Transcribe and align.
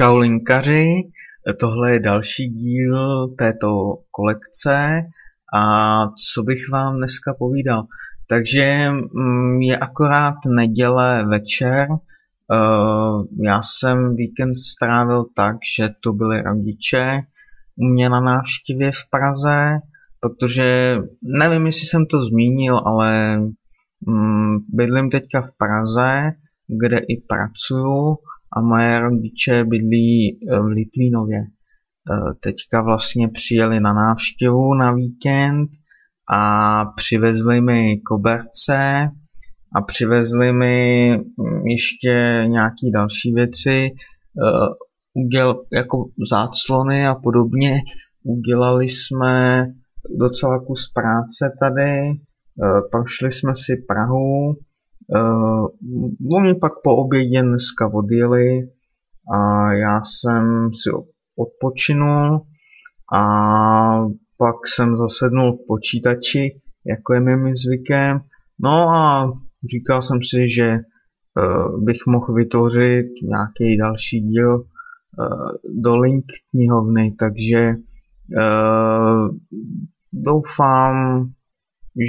Čau 0.00 0.18
linkaři, 0.18 1.02
tohle 1.60 1.92
je 1.92 2.00
další 2.00 2.48
díl 2.48 3.28
této 3.28 3.68
kolekce. 4.10 5.00
A 5.54 6.06
co 6.08 6.42
bych 6.42 6.70
vám 6.72 6.96
dneska 6.96 7.34
povídal. 7.38 7.84
Takže 8.28 8.90
mm, 8.90 9.60
je 9.60 9.76
akorát 9.76 10.34
neděle 10.46 11.24
večer, 11.30 11.86
eh, 11.90 13.46
já 13.46 13.62
jsem 13.62 14.16
víkend 14.16 14.54
strávil 14.54 15.24
tak, 15.34 15.56
že 15.76 15.88
to 16.00 16.12
byly 16.12 16.42
rodiče 16.42 17.22
u 17.76 17.84
mě 17.84 18.08
na 18.08 18.20
návštěvě 18.20 18.92
v 18.92 19.10
Praze, 19.10 19.78
protože 20.20 20.98
nevím, 21.22 21.66
jestli 21.66 21.86
jsem 21.86 22.06
to 22.06 22.22
zmínil, 22.22 22.80
ale 22.86 23.36
mm, 24.06 24.58
bydlím 24.68 25.10
teďka 25.10 25.40
v 25.40 25.50
Praze, 25.58 26.32
kde 26.68 26.98
i 26.98 27.20
pracuju 27.28 28.16
a 28.56 28.60
moje 28.60 29.00
rodiče 29.00 29.64
bydlí 29.64 30.30
eh, 30.30 30.60
v 30.60 30.64
Litvínově. 30.64 31.38
Eh, 31.40 32.34
teďka 32.40 32.82
vlastně 32.82 33.28
přijeli 33.28 33.80
na 33.80 33.92
návštěvu 33.92 34.74
na 34.74 34.92
víkend 34.92 35.70
a 36.32 36.84
přivezli 36.96 37.60
mi 37.60 37.96
koberce 38.00 39.08
a 39.76 39.82
přivezli 39.82 40.52
mi 40.52 41.10
hm, 41.16 41.62
ještě 41.66 42.44
nějaký 42.46 42.90
další 42.94 43.32
věci, 43.34 43.88
eh, 43.88 44.68
uděl, 45.14 45.64
jako 45.72 46.04
záclony 46.30 47.06
a 47.06 47.14
podobně. 47.14 47.76
Udělali 48.24 48.88
jsme 48.88 49.66
docela 50.18 50.58
kus 50.58 50.92
práce 50.94 51.56
tady, 51.60 52.20
prošli 52.90 53.32
jsme 53.32 53.52
si 53.54 53.76
Prahu, 53.88 54.56
Uh, 55.14 55.68
oni 56.36 56.54
pak 56.54 56.72
po 56.84 56.96
obědě 56.96 57.42
dneska 57.42 57.94
odjeli 57.94 58.68
a 59.34 59.72
já 59.72 60.00
jsem 60.04 60.70
si 60.72 60.90
odpočinul 61.36 62.40
a 63.14 63.22
pak 64.38 64.56
jsem 64.66 64.96
zasednul 64.96 65.52
k 65.52 65.66
počítači, 65.66 66.60
jako 66.86 67.14
je 67.14 67.20
mým 67.20 67.56
zvykem. 67.56 68.20
No 68.58 68.88
a 68.88 69.32
říkal 69.70 70.02
jsem 70.02 70.18
si, 70.22 70.48
že 70.48 70.78
uh, 70.78 71.84
bych 71.84 72.06
mohl 72.06 72.34
vytvořit 72.34 73.06
nějaký 73.22 73.78
další 73.78 74.20
díl 74.20 74.56
uh, 74.56 75.50
do 75.82 75.96
link 75.96 76.24
knihovny, 76.50 77.14
takže 77.18 77.74
uh, 78.38 79.28
doufám, 80.12 81.26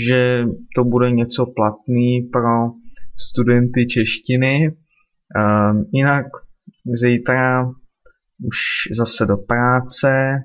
že 0.06 0.46
to 0.76 0.84
bude 0.84 1.12
něco 1.12 1.46
platný 1.46 2.22
pro 2.22 2.82
studenty 3.20 3.86
češtiny. 3.86 4.78
Jinak 5.94 6.26
zítra 6.96 7.66
už 8.44 8.58
zase 8.98 9.26
do 9.26 9.38
práce. 9.38 10.40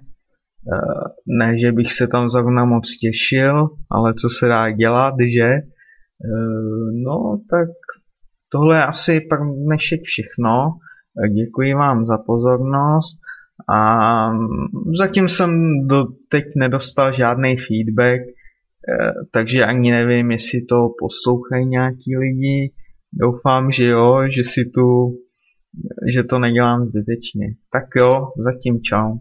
Uh, 0.72 1.02
ne, 1.26 1.58
že 1.58 1.72
bych 1.72 1.92
se 1.92 2.06
tam 2.06 2.30
zrovna 2.30 2.64
moc 2.64 2.96
těšil, 2.96 3.68
ale 3.90 4.14
co 4.14 4.28
se 4.28 4.48
dá 4.48 4.70
dělat, 4.70 5.14
že? 5.34 5.50
Uh, 6.24 6.90
no, 7.04 7.40
tak 7.50 7.68
tohle 8.52 8.76
je 8.76 8.84
asi 8.84 9.20
pro 9.20 9.38
dnešek 9.66 10.00
všechno. 10.02 10.68
Děkuji 11.34 11.74
vám 11.74 12.06
za 12.06 12.18
pozornost 12.18 13.20
a 13.70 14.30
zatím 14.98 15.28
jsem 15.28 15.50
do 15.86 16.04
teď 16.28 16.44
nedostal 16.56 17.12
žádný 17.12 17.56
feedback, 17.56 18.20
takže 19.30 19.64
ani 19.64 19.90
nevím, 19.90 20.30
jestli 20.30 20.64
to 20.64 20.88
poslouchají 20.98 21.66
nějaký 21.66 22.16
lidi. 22.16 22.72
Doufám, 23.12 23.70
že 23.70 23.86
jo, 23.86 24.22
že 24.28 24.44
si 24.44 24.64
tu, 24.74 25.16
že 26.12 26.24
to 26.24 26.38
nedělám 26.38 26.86
zbytečně. 26.86 27.46
Tak 27.72 27.84
jo, 27.96 28.28
zatím 28.38 28.80
čau. 28.82 29.18